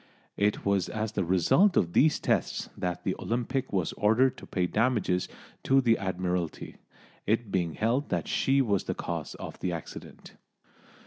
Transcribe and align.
It 0.37 0.65
was 0.65 0.89
as 0.89 1.11
the 1.11 1.23
result 1.23 1.77
of 1.77 1.93
these 1.93 2.19
tests 2.19 2.69
that 2.75 3.03
the 3.03 3.13
Olympic 3.19 3.71
was 3.71 3.93
ordered 3.93 4.35
to 4.37 4.47
pay 4.47 4.65
damages 4.65 5.29
to 5.65 5.79
the 5.79 5.95
Admiralty, 5.95 6.77
it 7.27 7.51
being 7.51 7.75
held 7.75 8.09
that 8.09 8.27
she 8.27 8.63
was 8.63 8.85
the 8.85 8.95
cause 8.95 9.35
of 9.35 9.59
the 9.59 9.71
accident. 9.71 10.37